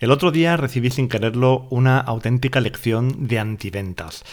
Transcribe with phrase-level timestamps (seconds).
[0.00, 4.24] El otro día recibí sin quererlo una auténtica lección de antiventas.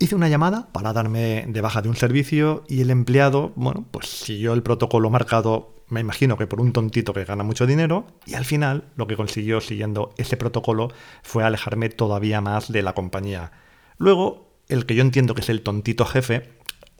[0.00, 4.08] Hice una llamada para darme de baja de un servicio y el empleado, bueno, pues
[4.08, 8.34] siguió el protocolo marcado, me imagino que por un tontito que gana mucho dinero, y
[8.34, 10.88] al final lo que consiguió siguiendo ese protocolo
[11.22, 13.52] fue alejarme todavía más de la compañía.
[13.98, 16.50] Luego, el que yo entiendo que es el tontito jefe,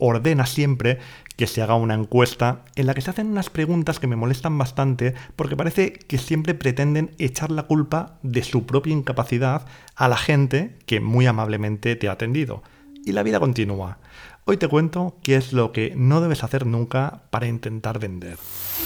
[0.02, 0.98] ordena siempre
[1.36, 4.58] que se haga una encuesta en la que se hacen unas preguntas que me molestan
[4.58, 10.16] bastante porque parece que siempre pretenden echar la culpa de su propia incapacidad a la
[10.16, 12.62] gente que muy amablemente te ha atendido.
[13.04, 13.98] Y la vida continúa.
[14.44, 18.38] Hoy te cuento qué es lo que no debes hacer nunca para intentar vender.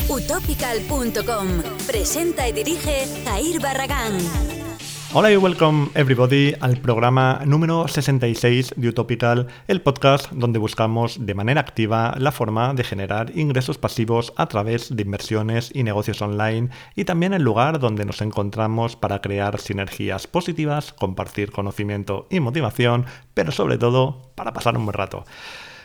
[0.09, 1.47] Utopical.com
[1.87, 4.19] presenta y dirige Jair Barragán.
[5.19, 11.33] Hola y welcome everybody al programa número 66 de Utopical, el podcast donde buscamos de
[11.33, 16.69] manera activa la forma de generar ingresos pasivos a través de inversiones y negocios online
[16.95, 23.07] y también el lugar donde nos encontramos para crear sinergias positivas, compartir conocimiento y motivación,
[23.33, 25.25] pero sobre todo para pasar un buen rato.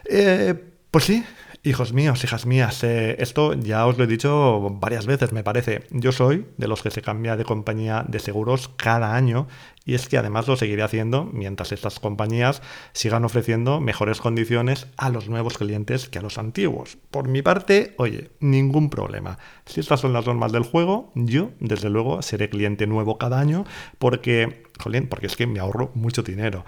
[0.09, 1.23] Eh, pues sí,
[1.63, 5.83] Hijos míos, hijas mías, eh, esto ya os lo he dicho varias veces, me parece.
[5.91, 9.47] Yo soy de los que se cambia de compañía de seguros cada año
[9.85, 15.09] y es que además lo seguiré haciendo mientras estas compañías sigan ofreciendo mejores condiciones a
[15.09, 16.97] los nuevos clientes que a los antiguos.
[17.11, 19.37] Por mi parte, oye, ningún problema.
[19.67, 23.65] Si estas son las normas del juego, yo desde luego seré cliente nuevo cada año
[23.99, 26.65] porque, jolín, porque es que me ahorro mucho dinero.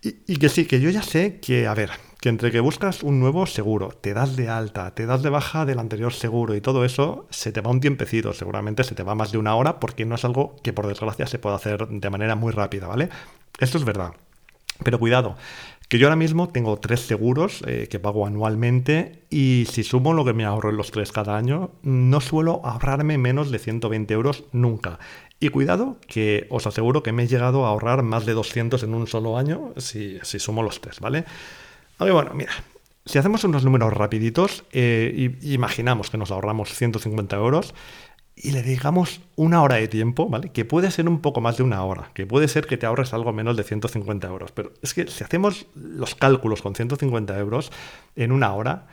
[0.00, 1.90] Y, y que sí, que yo ya sé que, a ver,
[2.22, 5.66] que entre que buscas un nuevo seguro, te das de alta, te das de baja
[5.66, 9.16] del anterior seguro y todo eso, se te va un tiempecito, seguramente se te va
[9.16, 12.10] más de una hora porque no es algo que por desgracia se pueda hacer de
[12.10, 13.08] manera muy rápida, ¿vale?
[13.58, 14.12] Esto es verdad.
[14.84, 15.34] Pero cuidado,
[15.88, 20.24] que yo ahora mismo tengo tres seguros eh, que pago anualmente y si sumo lo
[20.24, 24.44] que me ahorro en los tres cada año, no suelo ahorrarme menos de 120 euros
[24.52, 25.00] nunca.
[25.40, 28.94] Y cuidado, que os aseguro que me he llegado a ahorrar más de 200 en
[28.94, 31.24] un solo año si, si sumo los tres, ¿vale?
[32.10, 32.52] Bueno, mira,
[33.04, 37.74] si hacemos unos números rapiditos, eh, y, imaginamos que nos ahorramos 150 euros
[38.34, 40.50] y le digamos una hora de tiempo, ¿vale?
[40.50, 43.12] Que puede ser un poco más de una hora, que puede ser que te ahorres
[43.12, 47.70] algo menos de 150 euros, pero es que si hacemos los cálculos con 150 euros
[48.16, 48.86] en una hora,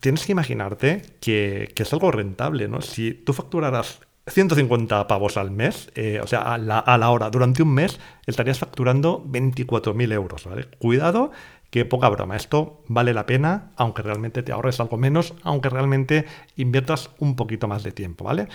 [0.00, 2.80] tienes que imaginarte que, es algo rentable, ¿no?
[2.80, 7.30] Si tú facturaras 150 pavos al mes, eh, o sea, a la, a la, hora,
[7.30, 10.68] durante un mes, estarías facturando 24.000 euros, ¿vale?
[10.78, 11.30] Cuidado
[11.70, 16.26] que poca broma, esto vale la pena, aunque realmente te ahorres algo menos, aunque realmente
[16.56, 18.48] inviertas un poquito más de tiempo, ¿vale?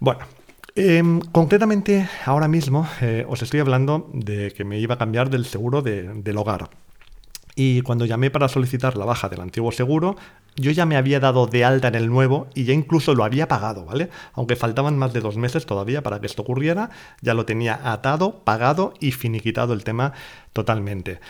[0.00, 0.20] Bueno,
[0.74, 5.44] em, concretamente ahora mismo eh, os estoy hablando de que me iba a cambiar del
[5.44, 6.70] seguro del hogar.
[7.54, 10.14] Y cuando llamé para solicitar la baja del antiguo seguro,
[10.54, 13.48] yo ya me había dado de alta en el nuevo y ya incluso lo había
[13.48, 14.10] pagado, ¿vale?
[14.32, 18.44] Aunque faltaban más de dos meses todavía para que esto ocurriera, ya lo tenía atado,
[18.44, 20.12] pagado y finiquitado el tema
[20.52, 21.20] totalmente.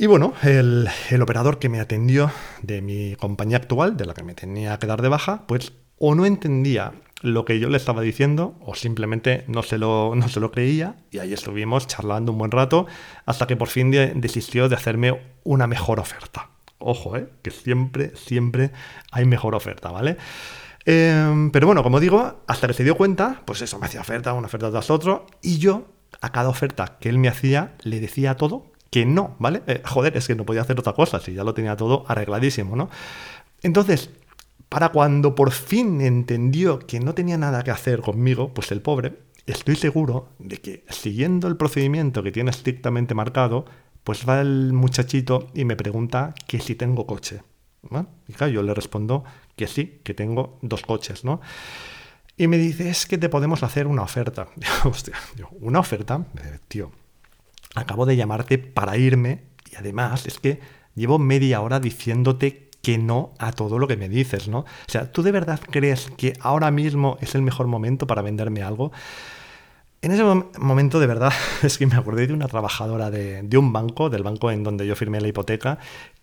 [0.00, 0.88] Y bueno, el,
[1.20, 5.02] operador que me atendió de mi compañía actual, de la que me tenía que dar
[5.02, 9.62] de baja, pues o no entendía lo que yo le estaba diciendo o simplemente no
[9.62, 12.86] se lo, no se lo creía y ahí estuvimos charlando un buen rato
[13.26, 16.48] hasta que por fin desistió de hacerme una mejor oferta.
[16.78, 17.28] Ojo, ¿eh?
[17.42, 18.70] que siempre, siempre
[19.12, 20.16] hay mejor oferta, ¿vale?
[20.86, 24.32] Em, pero bueno, como digo, hasta que se dio cuenta, pues eso, me hacía oferta,
[24.32, 25.88] una oferta tras otro y yo
[26.22, 29.62] a cada oferta que él me hacía le decía todo que no, ¿vale?
[29.66, 32.76] Eh, joder, es que no podía hacer otra cosa, si ya lo tenía todo arregladísimo,
[32.76, 32.90] ¿no?
[33.62, 34.10] Entonces,
[34.68, 39.18] para cuando por fin entendió que no tenía nada que hacer conmigo, pues el pobre,
[39.46, 43.64] estoy seguro de que siguiendo el procedimiento que tiene estrictamente marcado,
[44.04, 47.42] pues va el muchachito y me pregunta que si tengo coche.
[48.28, 49.24] Y yo le respondo
[49.56, 51.40] que sí, que tengo dos coches, ¿no?
[52.36, 54.48] Y me dice, es que te podemos hacer una oferta.
[54.84, 55.14] Hostia,
[55.60, 56.90] una oferta, eh, tío,
[57.74, 60.60] acabo de llamarte para irme y además es que
[60.94, 64.60] llevo media hora diciéndote que no a todo lo que me dices, ¿no?
[64.60, 68.62] O sea, ¿tú de verdad crees que ahora mismo es el mejor momento para venderme
[68.62, 68.90] algo?
[70.02, 73.72] En ese momento, de verdad, es que me acordé de una trabajadora de, de, un
[73.72, 75.78] banco, del banco en donde yo firmé la hipoteca,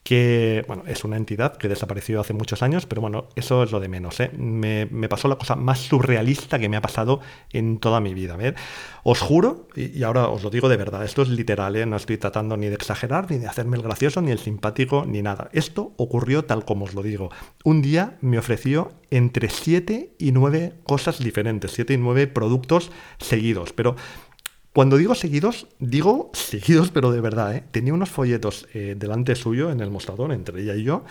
[0.08, 3.82] que bueno, es una entidad que desapareció hace muchos años, pero bueno, eso es lo
[3.82, 4.22] de menos.
[4.22, 4.32] ¿eh?
[4.38, 7.20] Me, pasó la cosa más surrealista que me ha pasado
[7.52, 8.38] en toda mi vida.
[8.38, 8.56] ver
[9.04, 11.86] Os juro, y, ahora os lo digo de verdad, esto es literal, ¿eh?
[11.86, 15.22] no estoy tratando ni de exagerar, ni de hacerme el gracioso, ni el simpático, ni
[15.22, 15.50] nada.
[15.52, 17.30] Esto ocurrió tal como os lo digo.
[17.66, 23.74] Un día me ofreció entre 7 y 9 cosas diferentes, 7 y 9 productos seguidos,
[23.74, 23.98] pero
[24.78, 27.64] cuando digo seguidos, digo seguidos, pero de verdad, ¿eh?
[27.72, 31.04] Tenía unos folletos eh, delante suyo en el mostrador, entre ella y yo,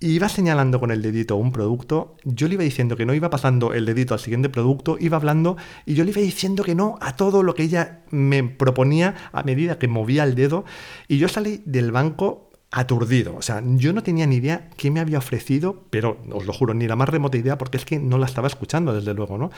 [0.00, 3.72] iba señalando con el dedito un producto, yo le iba diciendo que no, iba pasando
[3.72, 5.56] el dedito al siguiente producto, iba hablando
[5.86, 9.44] y yo le iba diciendo que no a todo lo que ella me proponía a
[9.44, 10.64] medida que movía el dedo
[11.06, 13.36] y yo salí del banco aturdido.
[13.36, 16.74] O sea, yo no tenía ni idea qué me había ofrecido, pero os lo juro,
[16.74, 19.50] ni la más remota idea, porque es que no la estaba escuchando, desde luego, ¿no?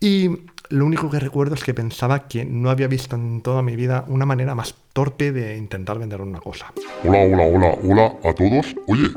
[0.00, 0.28] Y
[0.68, 4.04] lo único que recuerdo es que pensaba que no había visto en toda mi vida
[4.08, 6.72] una manera más torpe de intentar vender una cosa.
[7.04, 8.74] Hola, hola, hola, hola a todos.
[8.86, 9.10] Oye,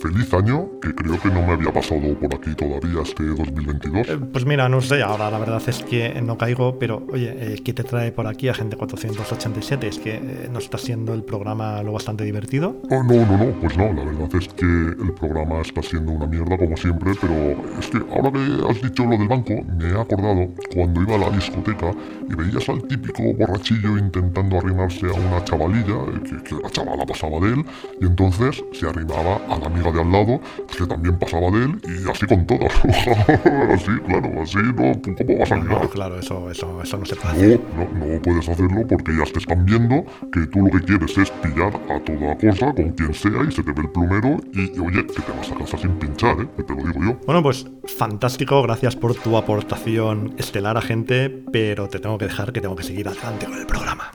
[0.00, 4.08] feliz año, que creo que no me había pasado por aquí todavía este 2022.
[4.08, 7.60] Eh, pues mira, no sé, ahora la verdad es que no caigo, pero oye, eh,
[7.62, 9.86] ¿qué te trae por aquí, Agente 487?
[9.86, 12.76] ¿Es que eh, no está siendo el programa lo bastante divertido?
[12.88, 16.26] Oh, no, no, no, pues no, la verdad es que el programa está siendo una
[16.26, 17.34] mierda como siempre, pero
[17.78, 21.18] es que ahora que has dicho lo del banco, me he acordado cuando iba a
[21.18, 21.90] la discoteca
[22.30, 27.40] y veías al típico borrachillo intentando arrimarse a una chavalilla, que, que, la chavala pasaba
[27.40, 27.64] de él,
[28.00, 30.40] y entonces se arrimaba a la amiga de al lado,
[30.76, 32.72] que también pasaba de él, y así con todas.
[32.84, 34.92] así, claro, así, ¿no?
[35.02, 35.82] ¿Cómo vas a ligar?
[35.82, 39.24] No, claro, eso, eso, eso no se puede No, no, no puedes hacerlo porque ya
[39.24, 43.14] te están viendo que tú lo que quieres es pillar a toda cosa, con quien
[43.14, 45.92] sea, y se te ve el plumero, y, oye, que te vas a casa sin
[45.98, 46.48] pinchar, ¿eh?
[46.56, 47.20] Que te lo digo yo.
[47.26, 52.60] Bueno, pues fantástico, gracias por tu aportación estelar, agente, pero te tengo que dejar que
[52.60, 54.10] tengo que seguir adelante con el programa.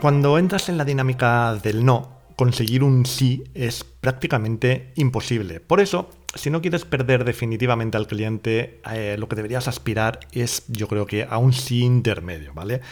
[0.00, 5.58] Cuando entras en la dinámica del no, conseguir un sí es prácticamente imposible.
[5.58, 10.64] Por eso, si no quieres perder definitivamente al cliente, eh, lo que deberías aspirar es,
[10.68, 12.82] yo creo que, a un sí intermedio, ¿vale?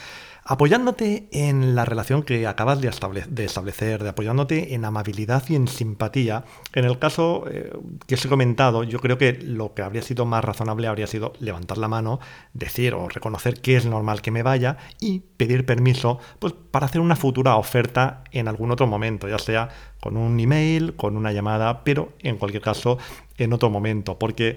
[0.44, 6.44] Apoyándote en la relación que acabas de, establecer, de apoyándote en amabilidad y en simpatía.
[6.74, 7.72] En el caso eh,
[8.06, 11.32] que os he comentado, yo creo que lo que habría sido más razonable habría sido
[11.40, 12.20] levantar la mano,
[12.52, 17.00] decir o reconocer que es normal que me vaya y pedir permiso pues, para hacer
[17.00, 19.70] una futura oferta en algún otro momento, ya sea
[20.00, 22.98] con un email, con una llamada, pero en cualquier caso
[23.38, 24.56] en otro momento, porque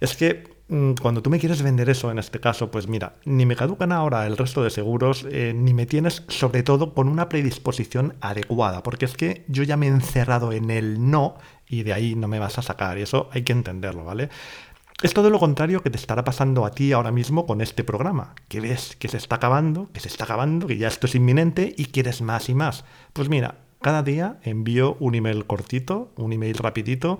[0.00, 0.57] es que
[1.00, 4.26] cuando tú me quieres vender eso, en este caso, pues mira, ni me caducan ahora
[4.26, 9.06] el resto de seguros, eh, ni me tienes sobre todo con una predisposición adecuada, porque
[9.06, 11.36] es que yo ya me he encerrado en el no
[11.66, 14.28] y de ahí no me vas a sacar, y eso hay que entenderlo, ¿vale?
[15.00, 18.34] Es todo lo contrario que te estará pasando a ti ahora mismo con este programa,
[18.48, 21.72] que ves que se está acabando, que se está acabando, que ya esto es inminente
[21.78, 22.84] y quieres más y más.
[23.14, 27.18] Pues mira, cada día envío un email cortito, un email rapidito,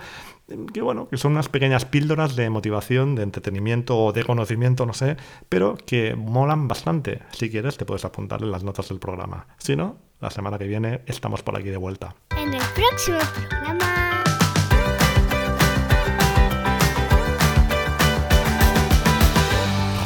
[0.73, 4.95] que bueno, que son unas pequeñas píldoras de motivación, de entretenimiento o de conocimiento, no
[4.95, 5.17] sé,
[5.49, 7.21] pero que molan bastante.
[7.33, 9.47] Si quieres, te puedes apuntar en las notas del programa.
[9.59, 12.15] Si no, la semana que viene estamos por aquí de vuelta.
[12.37, 13.19] En el próximo
[13.49, 13.98] programa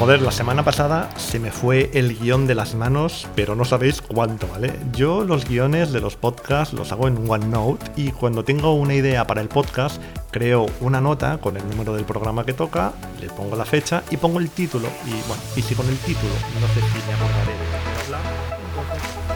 [0.02, 4.02] Joder, la semana pasada se me fue el guion de las manos, pero no sabéis
[4.02, 4.74] cuánto, ¿vale?
[4.92, 9.28] Yo los guiones de los podcasts los hago en OneNote y cuando tengo una idea
[9.28, 10.02] para el podcast,
[10.32, 14.16] creo una nota con el número del programa que toca, le pongo la fecha y
[14.16, 14.88] pongo el título.
[15.06, 19.31] Y bueno, y si con el título no sé si me acordaré de hablar, entonces